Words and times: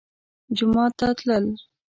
جومات 0.55 0.91
ته 0.99 1.07
تلل 1.17 1.45